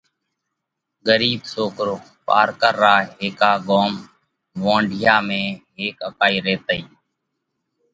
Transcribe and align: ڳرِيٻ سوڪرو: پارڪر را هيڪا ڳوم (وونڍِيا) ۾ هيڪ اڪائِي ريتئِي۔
ڳرِيٻ 1.05 1.37
سوڪرو: 1.51 1.95
پارڪر 2.27 2.73
را 2.83 2.95
هيڪا 3.17 3.51
ڳوم 3.67 3.91
(وونڍِيا) 4.63 5.15
۾ 5.27 5.39
هيڪ 5.77 5.95
اڪائِي 6.07 6.37
ريتئِي۔ 6.45 6.81